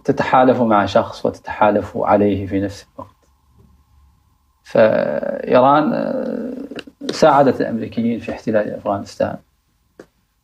تتحالف 0.03 0.61
مع 0.61 0.85
شخص 0.85 1.25
وتتحالف 1.25 1.97
عليه 1.97 2.47
في 2.47 2.59
نفس 2.59 2.87
الوقت. 2.95 3.15
فإيران 4.63 6.13
ساعدت 7.11 7.61
الأمريكيين 7.61 8.19
في 8.19 8.31
احتلال 8.31 8.73
أفغانستان 8.73 9.35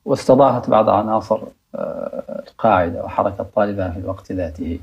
واستضافت 0.05 0.69
بعض 0.69 0.89
عناصر 0.89 1.39
آه، 1.75 2.43
القاعدة 2.47 3.03
وحركة 3.03 3.45
طالبان 3.55 3.91
في 3.91 3.99
الوقت 3.99 4.31
ذاته. 4.31 4.79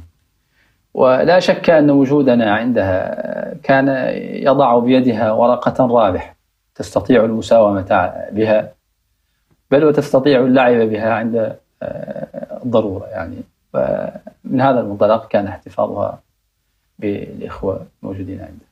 ولا 0.94 1.38
شك 1.38 1.70
أن 1.70 1.90
وجودنا 1.90 2.54
عندها 2.54 3.54
كان 3.62 3.88
يضع 4.42 4.78
بيدها 4.78 5.32
ورقة 5.32 5.86
رابح 5.86 6.36
تستطيع 6.74 7.24
المساومة 7.24 8.12
بها 8.32 8.72
بل 9.70 9.84
وتستطيع 9.84 10.40
اللعب 10.40 10.76
بها 10.76 11.14
عند 11.14 11.56
ضرورة 12.66 13.06
يعني. 13.06 13.36
فمن 13.72 14.60
هذا 14.60 14.80
المنطلق 14.80 15.28
كان 15.28 15.46
احتفاظها 15.46 16.22
بالإخوة 16.98 17.86
الموجودين 18.02 18.40
عنده. 18.40 18.70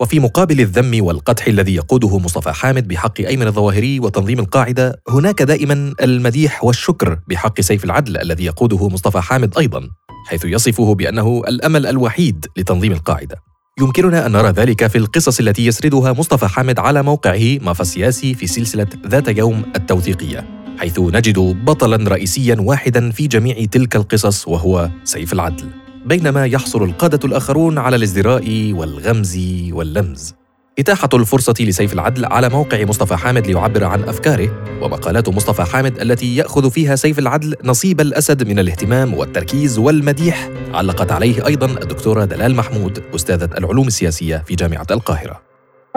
وفي 0.00 0.20
مقابل 0.20 0.60
الذم 0.60 1.04
والقدح 1.04 1.46
الذي 1.46 1.74
يقوده 1.74 2.18
مصطفى 2.18 2.52
حامد 2.52 2.88
بحق 2.88 3.20
أيمن 3.20 3.46
الظواهري 3.46 4.00
وتنظيم 4.00 4.38
القاعدة 4.38 5.02
هناك 5.08 5.42
دائما 5.42 5.94
المديح 6.02 6.64
والشكر 6.64 7.18
بحق 7.28 7.60
سيف 7.60 7.84
العدل 7.84 8.16
الذي 8.16 8.44
يقوده 8.44 8.88
مصطفى 8.88 9.20
حامد 9.20 9.58
أيضا 9.58 9.88
حيث 10.28 10.44
يصفه 10.44 10.94
بأنه 10.94 11.42
الأمل 11.48 11.86
الوحيد 11.86 12.46
لتنظيم 12.56 12.92
القاعدة. 12.92 13.36
يمكننا 13.80 14.26
أن 14.26 14.32
نرى 14.32 14.48
ذلك 14.48 14.86
في 14.86 14.98
القصص 14.98 15.40
التي 15.40 15.66
يسردها 15.66 16.12
مصطفى 16.12 16.46
حامد 16.46 16.78
على 16.78 17.02
موقعه 17.02 17.58
مافا 17.60 17.82
السياسي 17.82 18.34
في 18.34 18.46
سلسلة 18.46 18.88
ذات 19.06 19.28
يوم 19.28 19.62
التوثيقية. 19.76 20.55
حيث 20.78 21.00
نجد 21.00 21.38
بطلا 21.64 22.10
رئيسيا 22.10 22.56
واحدا 22.60 23.10
في 23.10 23.26
جميع 23.26 23.64
تلك 23.64 23.96
القصص 23.96 24.48
وهو 24.48 24.90
سيف 25.04 25.32
العدل. 25.32 25.66
بينما 26.04 26.46
يحصل 26.46 26.82
القادة 26.82 27.20
الآخرون 27.24 27.78
على 27.78 27.96
الازدراء 27.96 28.72
والغمز 28.72 29.38
واللمز. 29.72 30.34
إتاحة 30.78 31.08
الفرصة 31.14 31.54
لسيف 31.60 31.92
العدل 31.92 32.24
على 32.24 32.48
موقع 32.48 32.84
مصطفى 32.84 33.16
حامد 33.16 33.46
ليعبر 33.46 33.84
عن 33.84 34.02
أفكاره 34.02 34.48
ومقالات 34.82 35.28
مصطفى 35.28 35.62
حامد 35.62 36.00
التي 36.00 36.36
يأخذ 36.36 36.70
فيها 36.70 36.96
سيف 36.96 37.18
العدل 37.18 37.54
نصيب 37.64 38.00
الأسد 38.00 38.48
من 38.48 38.58
الاهتمام 38.58 39.14
والتركيز 39.14 39.78
والمديح 39.78 40.50
علقت 40.74 41.12
عليه 41.12 41.46
أيضا 41.46 41.66
الدكتورة 41.66 42.24
دلال 42.24 42.56
محمود 42.56 43.02
أستاذة 43.14 43.50
العلوم 43.58 43.86
السياسية 43.86 44.42
في 44.46 44.54
جامعة 44.54 44.86
القاهرة. 44.90 45.42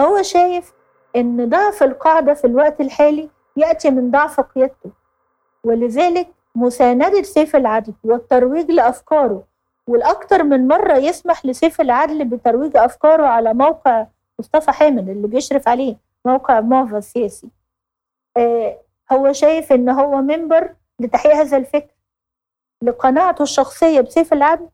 هو 0.00 0.22
شايف 0.22 0.64
أن 1.16 1.48
ضعف 1.48 1.82
القاعدة 1.82 2.34
في 2.34 2.46
الوقت 2.46 2.80
الحالي 2.80 3.28
يأتي 3.60 3.90
من 3.90 4.10
ضعف 4.10 4.40
قيادته. 4.40 4.90
ولذلك 5.64 6.28
مساندة 6.54 7.22
سيف 7.22 7.56
العدل 7.56 7.92
والترويج 8.04 8.70
لأفكاره 8.70 9.44
والأكثر 9.86 10.42
من 10.42 10.68
مرة 10.68 10.96
يسمح 10.96 11.46
لسيف 11.46 11.80
العدل 11.80 12.24
بترويج 12.24 12.76
أفكاره 12.76 13.26
على 13.26 13.54
موقع 13.54 14.06
مصطفى 14.38 14.72
حامد 14.72 15.08
اللي 15.08 15.28
بيشرف 15.28 15.68
عليه 15.68 15.96
موقع 16.24 16.60
موفا 16.60 16.98
السياسي. 16.98 17.48
آه 18.36 18.78
هو 19.12 19.32
شايف 19.32 19.72
إن 19.72 19.88
هو 19.88 20.16
منبر 20.22 20.74
لتحقيق 21.00 21.34
هذا 21.34 21.56
الفكر 21.56 21.94
لقناعته 22.82 23.42
الشخصية 23.42 24.00
بسيف 24.00 24.32
العدل 24.32 24.68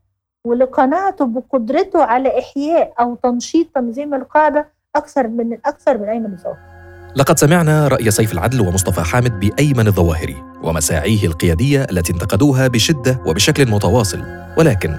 ولقناعته 0.45 1.27
بقدرته 1.27 2.05
على 2.05 2.39
إحياء 2.39 2.95
أو 3.01 3.15
تنشيط 3.15 3.67
تنظيم 3.75 4.15
القاعدة 4.15 4.69
أكثر 4.97 5.29
من 5.29 5.53
أكثر 5.53 5.99
من 5.99 6.09
أيمن 6.09 6.33
الظاهري 6.33 6.76
لقد 7.17 7.39
سمعنا 7.39 7.89
رأي 7.89 8.11
سيف 8.11 8.33
العدل 8.33 8.61
ومصطفى 8.61 9.01
حامد 9.01 9.41
بأيمن 9.41 9.87
الظواهري 9.87 10.45
ومساعيه 10.63 11.27
القيادية 11.27 11.87
التي 11.91 12.13
انتقدوها 12.13 12.69
بشدة 12.69 13.23
وبشكل 13.27 13.71
متواصل. 13.71 14.23
ولكن 14.57 14.91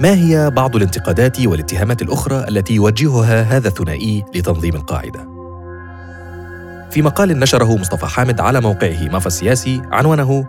ما 0.00 0.14
هي 0.14 0.50
بعض 0.50 0.76
الانتقادات 0.76 1.40
والاتهامات 1.40 2.02
الأخرى 2.02 2.44
التي 2.48 2.74
يوجهها 2.74 3.42
هذا 3.42 3.68
الثنائي 3.68 4.24
لتنظيم 4.34 4.74
القاعدة؟ 4.74 5.28
في 6.90 7.02
مقال 7.02 7.38
نشره 7.38 7.76
مصطفى 7.76 8.06
حامد 8.06 8.40
على 8.40 8.60
موقعه 8.60 9.08
مافا 9.12 9.26
السياسي 9.26 9.82
عنوانه 9.92 10.46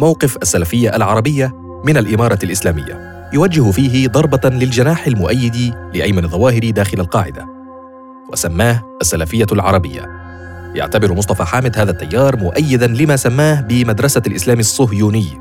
موقف 0.00 0.36
السلفية 0.36 0.96
العربية 0.96 1.52
من 1.84 1.96
الإمارة 1.96 2.38
الإسلامية. 2.42 3.28
يوجه 3.32 3.70
فيه 3.70 4.08
ضربة 4.08 4.48
للجناح 4.48 5.06
المؤيد 5.06 5.74
لأيمن 5.94 6.24
الظواهري 6.24 6.72
داخل 6.72 7.00
القاعدة. 7.00 7.59
وسماه 8.32 8.82
السلفية 9.00 9.46
العربية. 9.52 10.20
يعتبر 10.74 11.12
مصطفى 11.12 11.44
حامد 11.44 11.78
هذا 11.78 11.90
التيار 11.90 12.36
مؤيدا 12.36 12.86
لما 12.86 13.16
سماه 13.16 13.60
بمدرسة 13.60 14.22
الإسلام 14.26 14.58
الصهيوني 14.58 15.40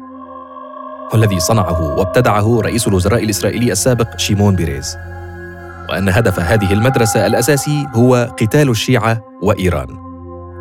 والذي 1.14 1.40
صنعه 1.40 1.98
وابتدعه 1.98 2.62
رئيس 2.62 2.88
الوزراء 2.88 3.24
الإسرائيلي 3.24 3.72
السابق 3.72 4.18
شيمون 4.18 4.56
بيريز. 4.56 4.98
وأن 5.90 6.10
هدف 6.10 6.40
هذه 6.40 6.74
المدرسة 6.74 7.26
الأساسي 7.26 7.88
هو 7.94 8.36
قتال 8.42 8.70
الشيعة 8.70 9.22
وإيران. 9.42 9.88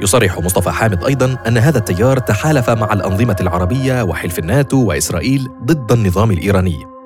يصرح 0.01 0.39
مصطفى 0.39 0.71
حامد 0.71 1.05
أيضا 1.05 1.37
أن 1.47 1.59
هذا 1.59 1.79
التيار 1.79 2.19
تحالف 2.19 2.71
مع 2.71 2.93
الأنظمة 2.93 3.37
العربية 3.41 4.03
وحلف 4.03 4.39
الناتو 4.39 4.85
وإسرائيل 4.85 5.49
ضد 5.65 5.93
النظام 5.93 6.31
الإيراني. 6.31 6.98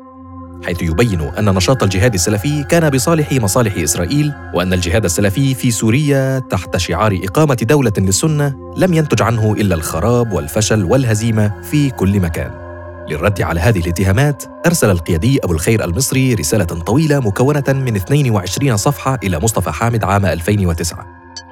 حيث 0.64 0.82
يبين 0.82 1.20
أن 1.20 1.44
نشاط 1.44 1.82
الجهاد 1.82 2.14
السلفي 2.14 2.64
كان 2.64 2.90
بصالح 2.90 3.32
مصالح 3.32 3.76
إسرائيل 3.76 4.32
وأن 4.54 4.72
الجهاد 4.72 5.04
السلفي 5.04 5.54
في 5.54 5.70
سوريا 5.70 6.38
تحت 6.38 6.76
شعار 6.76 7.20
إقامة 7.24 7.54
دولة 7.54 7.92
للسنة 7.98 8.54
لم 8.76 8.94
ينتج 8.94 9.22
عنه 9.22 9.52
إلا 9.52 9.74
الخراب 9.74 10.32
والفشل 10.32 10.84
والهزيمة 10.84 11.62
في 11.62 11.90
كل 11.90 12.20
مكان. 12.20 12.62
للرد 13.08 13.42
على 13.42 13.60
هذه 13.60 13.80
الاتهامات 13.80 14.44
أرسل 14.66 14.90
القيادي 14.90 15.38
أبو 15.44 15.52
الخير 15.52 15.84
المصري 15.84 16.34
رسالة 16.34 16.64
طويلة 16.64 17.20
مكونة 17.20 17.64
من 17.68 17.96
22 17.96 18.76
صفحة 18.76 19.18
إلى 19.24 19.38
مصطفى 19.38 19.70
حامد 19.70 20.04
عام 20.04 20.26
2009 20.26 21.06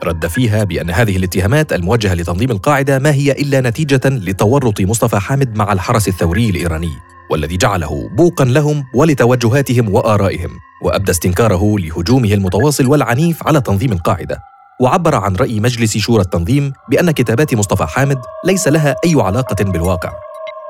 رد 0.05 0.27
فيها 0.27 0.65
بأن 0.65 0.91
هذه 0.91 1.17
الاتهامات 1.17 1.73
الموجهة 1.73 2.15
لتنظيم 2.15 2.51
القاعدة 2.51 2.99
ما 2.99 3.13
هي 3.13 3.33
إلا 3.33 3.61
نتيجة 3.61 4.01
لتورط 4.05 4.81
مصطفى 4.81 5.19
حامد 5.19 5.57
مع 5.57 5.73
الحرس 5.73 6.09
الثوري 6.09 6.51
الإيراني. 6.51 6.93
والذي 7.31 7.57
جعله 7.57 8.09
بوقا 8.13 8.45
لهم 8.45 8.85
ولتوجهاتهم 8.95 9.95
وآرائهم 9.95 10.51
وأبدى 10.83 11.11
استنكاره 11.11 11.79
لهجومه 11.79 12.33
المتواصل 12.33 12.87
والعنيف 12.87 13.47
على 13.47 13.61
تنظيم 13.61 13.93
القاعدة. 13.93 14.43
وعبر 14.81 15.15
عن 15.15 15.37
رأي 15.37 15.61
مجلس 15.61 15.99
شورى 15.99 16.23
التنظيم 16.23 16.73
بأن 16.91 17.11
كتابات 17.11 17.55
مصطفى 17.55 17.87
حامد 17.87 18.19
ليس 18.45 18.69
لها 18.69 18.97
أي 19.05 19.15
علاقة 19.17 19.65
بالواقع 19.65 20.13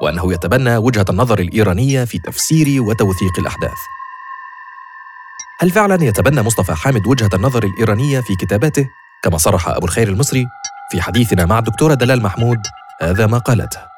وأنه 0.03 0.33
يتبنى 0.33 0.77
وجهة 0.77 1.05
النظر 1.11 1.39
الإيرانية 1.39 2.05
في 2.05 2.19
تفسير 2.19 2.83
وتوثيق 2.83 3.39
الأحداث. 3.39 3.79
هل 5.61 5.71
فعلا 5.71 6.05
يتبنى 6.05 6.43
مصطفى 6.43 6.75
حامد 6.75 7.07
وجهة 7.07 7.31
النظر 7.35 7.65
الإيرانية 7.65 8.21
في 8.21 8.37
كتاباته؟ 8.37 8.89
كما 9.23 9.39
صرح 9.39 9.69
أبو 9.69 9.87
الخير 9.87 10.09
المصري 10.09 10.47
في 10.91 11.03
حديثنا 11.03 11.47
مع 11.47 11.59
الدكتورة 11.59 11.95
دلال 11.95 12.23
محمود 12.23 12.59
هذا 13.03 13.27
ما 13.27 13.39
قالته. 13.39 13.90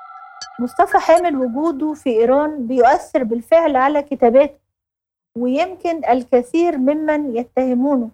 مصطفى 0.63 0.99
حامل 0.99 1.37
وجوده 1.37 1.95
في 1.95 2.11
إيران 2.11 2.67
بيؤثر 2.67 3.25
بالفعل 3.25 3.77
على 3.77 4.03
كتاباته 4.03 4.55
ويمكن 5.37 6.05
الكثير 6.09 6.79
ممن 6.79 7.37
يتهمونه 7.37 8.11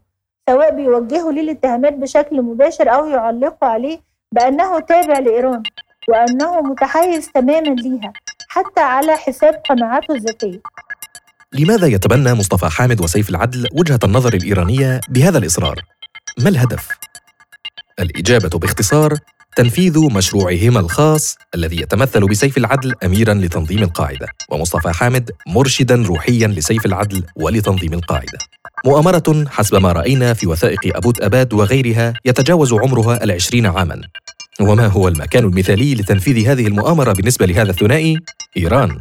سواء 0.50 0.76
بيوجهوا 0.76 1.32
ليه 1.32 1.40
الاتهامات 1.40 1.92
بشكل 1.92 2.42
مباشر 2.42 2.94
أو 2.94 3.06
يعلقوا 3.06 3.68
عليه 3.68 4.00
بأنه 4.32 4.80
تابع 4.80 5.18
لإيران 5.18 5.62
وأنه 6.08 6.60
متحيز 6.60 7.28
تماما 7.34 7.74
ليها 7.74 8.12
حتى 8.48 8.80
على 8.80 9.16
حساب 9.16 9.54
قناعاته 9.68 10.14
الذاتية 10.14 10.60
لماذا 11.52 11.86
يتبنى 11.86 12.34
مصطفى 12.34 12.68
حامد 12.68 13.00
وسيف 13.00 13.30
العدل 13.30 13.66
وجهة 13.74 13.98
النظر 14.04 14.34
الإيرانية 14.34 15.00
بهذا 15.08 15.38
الإصرار؟ 15.38 15.76
ما 16.38 16.48
الهدف؟ 16.48 16.88
الإجابة 18.00 18.58
باختصار 18.58 19.14
تنفيذ 19.58 19.98
مشروعهما 19.98 20.80
الخاص 20.80 21.36
الذي 21.54 21.80
يتمثل 21.80 22.26
بسيف 22.26 22.58
العدل 22.58 22.94
أميرا 23.04 23.34
لتنظيم 23.34 23.82
القاعدة 23.82 24.26
ومصطفى 24.50 24.92
حامد 24.92 25.30
مرشدا 25.48 26.02
روحيا 26.02 26.48
لسيف 26.48 26.86
العدل 26.86 27.22
ولتنظيم 27.36 27.94
القاعدة. 27.94 28.38
مؤامرة 28.86 29.44
حسب 29.48 29.74
ما 29.74 29.92
رأينا 29.92 30.34
في 30.34 30.46
وثائق 30.46 30.96
أبوت 30.96 31.22
أباد 31.22 31.52
وغيرها 31.54 32.14
يتجاوز 32.24 32.72
عمرها 32.72 33.24
العشرين 33.24 33.66
عاما. 33.66 34.00
وما 34.60 34.86
هو 34.86 35.08
المكان 35.08 35.44
المثالي 35.44 35.94
لتنفيذ 35.94 36.48
هذه 36.48 36.66
المؤامرة 36.66 37.12
بالنسبة 37.12 37.46
لهذا 37.46 37.70
الثنائي؟ 37.70 38.16
إيران. 38.56 39.00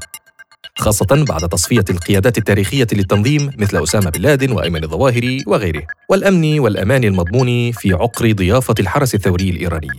خاصة 0.78 1.26
بعد 1.30 1.50
تصفية 1.50 1.86
القيادات 1.90 2.38
التاريخية 2.38 2.88
للتنظيم 2.94 3.52
مثل 3.58 3.84
أسامة 3.84 4.10
بن 4.10 4.22
لادن 4.22 4.52
وأيمن 4.52 4.84
الظواهري 4.84 5.44
وغيره. 5.48 5.84
والأمن 6.10 6.60
والأمان 6.60 7.04
المضمون 7.04 7.72
في 7.72 7.94
عقر 7.94 8.32
ضيافة 8.32 8.76
الحرس 8.80 9.16
الثوري 9.16 9.50
الإيراني. 9.50 9.90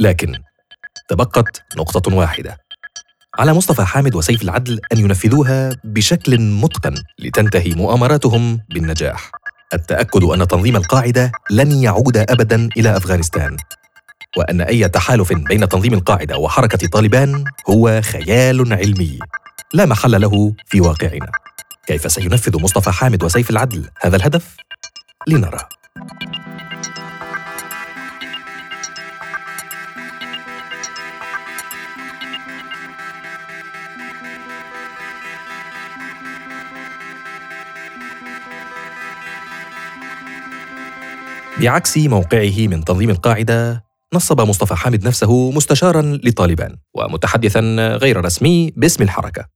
لكن 0.00 0.34
تبقت 1.08 1.62
نقطة 1.76 2.14
واحدة. 2.14 2.58
على 3.38 3.54
مصطفى 3.54 3.84
حامد 3.84 4.14
وسيف 4.14 4.42
العدل 4.42 4.80
أن 4.92 4.98
ينفذوها 4.98 5.76
بشكل 5.84 6.40
متقن 6.40 6.94
لتنتهي 7.18 7.70
مؤامراتهم 7.74 8.60
بالنجاح. 8.68 9.30
التأكد 9.74 10.24
أن 10.24 10.48
تنظيم 10.48 10.76
القاعدة 10.76 11.32
لن 11.50 11.72
يعود 11.72 12.16
أبدا 12.16 12.68
إلى 12.76 12.96
أفغانستان. 12.96 13.56
وأن 14.36 14.60
أي 14.60 14.88
تحالف 14.88 15.32
بين 15.32 15.68
تنظيم 15.68 15.94
القاعدة 15.94 16.38
وحركة 16.38 16.88
طالبان 16.88 17.44
هو 17.70 18.00
خيال 18.02 18.72
علمي. 18.72 19.18
لا 19.72 19.86
محل 19.86 20.20
له 20.20 20.54
في 20.66 20.80
واقعنا. 20.80 21.30
كيف 21.86 22.12
سينفذ 22.12 22.62
مصطفى 22.62 22.90
حامد 22.90 23.24
وسيف 23.24 23.50
العدل 23.50 23.88
هذا 24.02 24.16
الهدف؟ 24.16 24.56
لنرى. 25.28 25.68
بعكس 41.64 41.98
موقعه 41.98 42.68
من 42.68 42.84
تنظيم 42.84 43.10
القاعدة 43.10 43.84
نصب 44.14 44.40
مصطفى 44.40 44.74
حامد 44.74 45.06
نفسه 45.06 45.50
مستشارا 45.50 46.18
لطالبان 46.24 46.76
ومتحدثا 46.94 47.60
غير 48.02 48.24
رسمي 48.24 48.72
باسم 48.76 49.02
الحركة. 49.02 49.46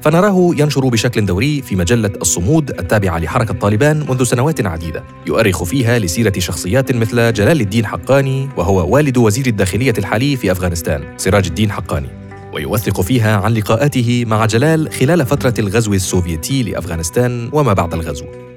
فنراه 0.00 0.50
ينشر 0.56 0.88
بشكل 0.88 1.26
دوري 1.26 1.62
في 1.62 1.76
مجلة 1.76 2.10
الصمود 2.20 2.70
التابعة 2.70 3.18
لحركة 3.18 3.54
طالبان 3.54 3.96
منذ 4.08 4.22
سنوات 4.24 4.66
عديدة 4.66 5.04
يؤرخ 5.26 5.64
فيها 5.64 5.98
لسيرة 5.98 6.32
شخصيات 6.38 6.92
مثل 6.92 7.32
جلال 7.32 7.60
الدين 7.60 7.86
حقاني 7.86 8.48
وهو 8.56 8.94
والد 8.94 9.16
وزير 9.16 9.46
الداخلية 9.46 9.94
الحالي 9.98 10.36
في 10.36 10.52
أفغانستان 10.52 11.18
سراج 11.18 11.46
الدين 11.46 11.72
حقاني 11.72 12.08
ويوثق 12.54 13.00
فيها 13.00 13.36
عن 13.36 13.54
لقاءاته 13.54 14.24
مع 14.26 14.46
جلال 14.46 14.92
خلال 14.92 15.26
فترة 15.26 15.54
الغزو 15.58 15.94
السوفيتي 15.94 16.62
لأفغانستان 16.62 17.50
وما 17.52 17.72
بعد 17.72 17.94
الغزو. 17.94 18.51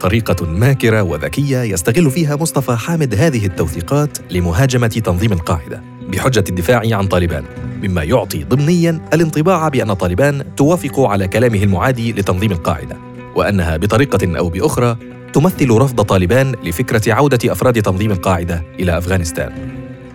طريقة 0.00 0.46
ماكرة 0.46 1.02
وذكية 1.02 1.62
يستغل 1.62 2.10
فيها 2.10 2.36
مصطفى 2.36 2.76
حامد 2.76 3.14
هذه 3.14 3.46
التوثيقات 3.46 4.18
لمهاجمة 4.30 4.86
تنظيم 4.86 5.32
القاعدة 5.32 5.82
بحجة 6.08 6.44
الدفاع 6.48 6.82
عن 6.96 7.06
طالبان 7.06 7.44
مما 7.82 8.02
يعطي 8.02 8.44
ضمنيا 8.44 9.00
الانطباع 9.12 9.68
بأن 9.68 9.92
طالبان 9.92 10.54
توافق 10.56 11.00
على 11.00 11.28
كلامه 11.28 11.62
المعادي 11.62 12.12
لتنظيم 12.12 12.52
القاعدة 12.52 12.96
وأنها 13.34 13.76
بطريقة 13.76 14.38
أو 14.38 14.48
بأخرى 14.48 14.96
تمثل 15.32 15.70
رفض 15.70 16.00
طالبان 16.00 16.54
لفكرة 16.64 17.12
عودة 17.12 17.52
أفراد 17.52 17.82
تنظيم 17.82 18.10
القاعدة 18.10 18.62
إلى 18.80 18.98
أفغانستان. 18.98 19.52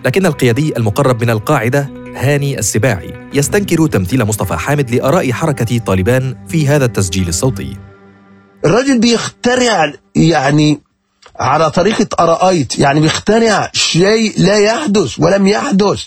لكن 0.04 0.26
القيادي 0.26 0.76
المقرب 0.76 1.22
من 1.22 1.30
القاعدة 1.30 1.90
هاني 2.16 2.58
السباعي 2.58 3.28
يستنكر 3.34 3.86
تمثيل 3.86 4.24
مصطفى 4.24 4.54
حامد 4.54 4.90
لآراء 4.90 5.32
حركة 5.32 5.78
طالبان 5.78 6.34
في 6.48 6.68
هذا 6.68 6.84
التسجيل 6.84 7.28
الصوتي. 7.28 7.76
الراجل 8.64 8.98
بيخترع 8.98 9.92
يعني 10.14 10.80
على 11.40 11.70
طريقة 11.70 12.06
أرأيت 12.20 12.78
يعني 12.78 13.00
بيخترع 13.00 13.70
شيء 13.72 14.34
لا 14.36 14.58
يحدث 14.58 15.18
ولم 15.18 15.46
يحدث. 15.46 16.02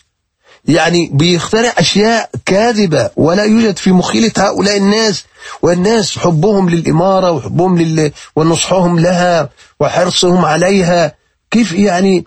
يعني 0.65 1.09
بيخترع 1.13 1.73
أشياء 1.77 2.29
كاذبة 2.45 3.09
ولا 3.15 3.43
يوجد 3.43 3.77
في 3.77 3.91
مخيلة 3.91 4.31
هؤلاء 4.37 4.77
الناس. 4.77 5.25
والناس 5.61 6.17
حبهم 6.17 6.69
للإمارة 6.69 7.31
وحبهم 7.31 7.77
لل... 7.77 8.11
ونصحهم 8.35 8.99
لها 8.99 9.49
وحرصهم 9.79 10.45
عليها. 10.45 11.15
كيف 11.51 11.71
يعني 11.71 12.25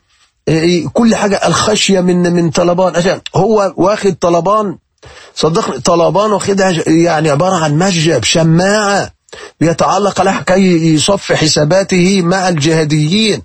إيه، 0.49 0.89
كل 0.89 1.15
حاجة 1.17 1.41
الخشية 1.47 2.01
من 2.01 2.33
من 2.33 2.51
طلبان. 2.51 2.97
عشان 2.97 3.21
هو 3.37 3.75
واخد 3.77 4.15
طلبان 4.15 4.79
صدقني 5.35 5.81
طلبان 5.81 6.33
واخدها 6.33 6.73
يعني 6.87 7.31
عبارة 7.31 7.55
عن 7.55 7.79
مشجب 7.79 8.25
شماعه 8.25 9.11
بيتعلق 9.61 10.21
عليها 10.21 10.41
كي 10.47 10.95
يصفي 10.95 11.37
حساباته 11.37 12.23
مع 12.23 12.49
الجهاديين. 12.49 13.43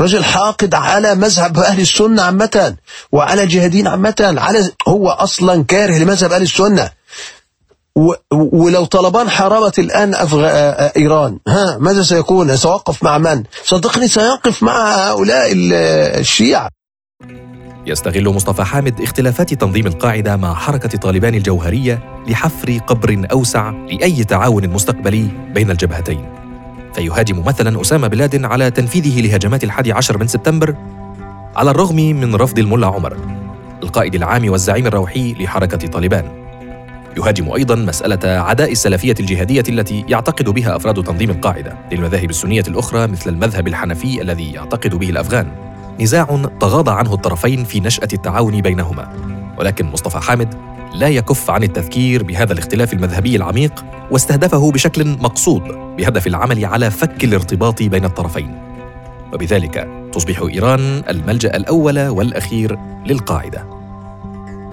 رجل 0.00 0.24
حاقد 0.24 0.74
على 0.74 1.14
مذهب 1.14 1.58
أهل 1.58 1.80
السنة 1.80 2.22
عامة 2.22 2.74
وعلى 3.12 3.42
الجهاديين 3.42 3.86
عامة 3.86 4.14
على 4.38 4.70
هو 4.88 5.08
أصلا 5.08 5.64
كاره 5.64 5.98
لمذهب 5.98 6.32
أهل 6.32 6.42
السنة. 6.42 6.90
و- 7.96 8.14
ولو 8.32 8.84
طلبان 8.84 9.30
حاربت 9.30 9.78
الآن 9.78 10.14
أفغ... 10.14 10.44
إيران 10.96 11.38
ها 11.48 11.76
ماذا 11.80 12.02
سيكون؟ 12.02 12.56
سيوقف 12.56 13.02
مع 13.02 13.18
من؟ 13.18 13.42
صدقني 13.64 14.08
سيقف 14.08 14.62
مع 14.62 15.08
هؤلاء 15.08 15.52
ال- 15.52 15.72
الشيعة. 16.20 16.68
يستغل 17.86 18.28
مصطفى 18.28 18.64
حامد 18.64 19.00
اختلافات 19.00 19.54
تنظيم 19.54 19.86
القاعدة 19.86 20.36
مع 20.36 20.54
حركة 20.54 20.98
طالبان 20.98 21.34
الجوهرية 21.34 22.22
لحفر 22.28 22.78
قبر 22.86 23.26
أوسع 23.32 23.70
لأي 23.70 24.24
تعاون 24.24 24.68
مستقبلي 24.68 25.28
بين 25.54 25.70
الجبهتين. 25.70 26.24
فيهاجم 26.94 27.44
مثلا 27.46 27.80
أسامة 27.80 28.08
بن 28.08 28.18
لادن 28.18 28.44
على 28.44 28.70
تنفيذه 28.70 29.20
لهجمات 29.20 29.64
الحادي 29.64 29.92
عشر 29.92 30.18
من 30.18 30.26
سبتمبر 30.26 30.74
على 31.56 31.70
الرغم 31.70 31.96
من 31.96 32.34
رفض 32.34 32.58
الملا 32.58 32.86
عمر 32.86 33.16
القائد 33.82 34.14
العام 34.14 34.50
والزعيم 34.50 34.86
الروحي 34.86 35.34
لحركة 35.34 35.88
طالبان. 35.88 36.48
يهاجم 37.16 37.52
أيضا 37.52 37.74
مسألة 37.74 38.30
عداء 38.30 38.72
السلفية 38.72 39.14
الجهادية 39.20 39.64
التي 39.68 40.04
يعتقد 40.08 40.48
بها 40.48 40.76
أفراد 40.76 41.04
تنظيم 41.04 41.30
القاعدة 41.30 41.76
للمذاهب 41.92 42.30
السنية 42.30 42.64
الأخرى 42.68 43.06
مثل 43.06 43.30
المذهب 43.30 43.68
الحنفي 43.68 44.22
الذي 44.22 44.52
يعتقد 44.52 44.94
به 44.94 45.10
الأفغان. 45.10 45.67
نزاع 46.00 46.42
تغاضى 46.60 46.90
عنه 46.90 47.14
الطرفين 47.14 47.64
في 47.64 47.80
نشأة 47.80 48.08
التعاون 48.12 48.60
بينهما. 48.60 49.12
ولكن 49.58 49.86
مصطفى 49.86 50.18
حامد 50.18 50.54
لا 50.94 51.08
يكف 51.08 51.50
عن 51.50 51.62
التذكير 51.62 52.22
بهذا 52.22 52.52
الاختلاف 52.52 52.92
المذهبي 52.92 53.36
العميق 53.36 53.84
واستهدفه 54.10 54.72
بشكل 54.72 55.08
مقصود 55.08 55.62
بهدف 55.96 56.26
العمل 56.26 56.64
على 56.64 56.90
فك 56.90 57.24
الارتباط 57.24 57.82
بين 57.82 58.04
الطرفين. 58.04 58.58
وبذلك 59.32 59.88
تصبح 60.12 60.42
إيران 60.42 61.02
الملجأ 61.08 61.56
الأول 61.56 62.08
والأخير 62.08 62.78
للقاعدة. 63.06 63.78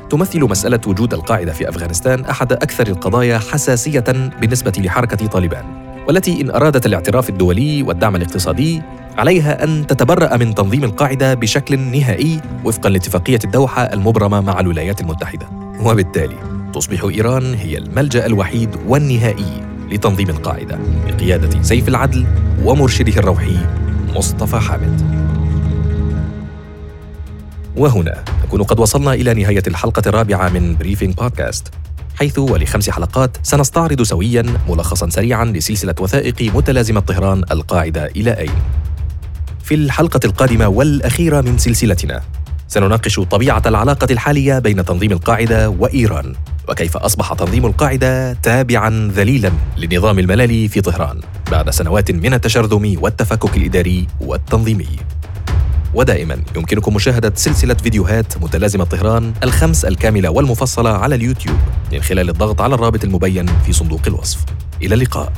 تمثل 0.09 0.43
مسألة 0.43 0.79
وجود 0.87 1.13
القاعدة 1.13 1.53
في 1.53 1.69
أفغانستان 1.69 2.25
أحد 2.25 2.53
أكثر 2.53 2.87
القضايا 2.87 3.37
حساسية 3.37 4.31
بالنسبة 4.41 4.73
لحركة 4.77 5.27
طالبان 5.27 5.65
والتي 6.07 6.41
إن 6.41 6.49
أرادت 6.49 6.85
الاعتراف 6.85 7.29
الدولي 7.29 7.83
والدعم 7.83 8.15
الاقتصادي 8.15 8.81
عليها 9.17 9.63
أن 9.63 9.87
تتبرأ 9.87 10.37
من 10.37 10.55
تنظيم 10.55 10.83
القاعدة 10.83 11.33
بشكل 11.33 11.79
نهائي 11.79 12.41
وفقا 12.65 12.89
لاتفاقية 12.89 13.39
الدوحة 13.43 13.83
المبرمة 13.83 14.41
مع 14.41 14.59
الولايات 14.59 15.01
المتحدة. 15.01 15.47
وبالتالي 15.83 16.35
تصبح 16.73 17.03
إيران 17.03 17.53
هي 17.53 17.77
الملجأ 17.77 18.25
الوحيد 18.25 18.69
والنهائي 18.87 19.63
لتنظيم 19.91 20.29
القاعدة 20.29 20.79
بقيادة 21.07 21.63
سيف 21.63 21.87
العدل 21.87 22.25
ومرشده 22.63 23.19
الروحي 23.19 23.57
مصطفى 24.15 24.57
حامد. 24.57 25.01
وهنا 27.77 28.23
نكون 28.43 28.63
قد 28.63 28.79
وصلنا 28.79 29.13
إلى 29.13 29.33
نهاية 29.33 29.63
الحلقة 29.67 30.01
الرابعة 30.07 30.49
من 30.49 30.75
بريفينج 30.75 31.13
بودكاست 31.13 31.67
حيث 32.15 32.39
ولخمس 32.39 32.89
حلقات 32.89 33.37
سنستعرض 33.43 34.01
سويا 34.01 34.45
ملخصا 34.69 35.09
سريعا 35.09 35.45
لسلسلة 35.45 35.95
وثائق 35.99 36.55
متلازمة 36.55 36.99
طهران 36.99 37.43
القاعدة 37.51 38.05
إلى 38.05 38.31
أين. 38.31 38.51
في 39.65 39.75
الحلقة 39.75 40.19
القادمة 40.25 40.67
والأخيرة 40.67 41.41
من 41.41 41.57
سلسلتنا. 41.57 42.21
سنناقش 42.67 43.19
طبيعة 43.19 43.61
العلاقة 43.65 44.07
الحالية 44.11 44.59
بين 44.59 44.85
تنظيم 44.85 45.11
القاعدة 45.11 45.69
وإيران 45.69 46.35
وكيف 46.69 46.97
أصبح 46.97 47.33
تنظيم 47.33 47.65
القاعدة 47.65 48.33
تابعا 48.33 49.11
ذليلا 49.15 49.51
لنظام 49.77 50.19
الملالي 50.19 50.67
في 50.67 50.81
طهران 50.81 51.19
بعد 51.51 51.69
سنوات 51.69 52.11
من 52.11 52.33
التشرذم 52.33 52.97
والتفكك 53.01 53.57
الإداري 53.57 54.07
والتنظيمي. 54.21 54.87
ودائما 55.93 56.37
يمكنكم 56.55 56.93
مشاهدة 56.93 57.33
سلسلة 57.35 57.73
فيديوهات 57.73 58.37
متلازمة 58.37 58.83
طهران 58.83 59.33
الخمس 59.43 59.85
الكاملة 59.85 60.29
والمفصلة 60.29 60.89
على 60.89 61.15
اليوتيوب 61.15 61.57
من 61.93 62.01
خلال 62.01 62.29
الضغط 62.29 62.61
على 62.61 62.75
الرابط 62.75 63.03
المبين 63.03 63.45
في 63.65 63.73
صندوق 63.73 64.01
الوصف. 64.07 64.39
إلى 64.81 64.95
اللقاء. 64.95 65.33